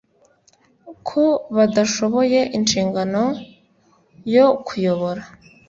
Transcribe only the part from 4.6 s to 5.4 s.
kuyobora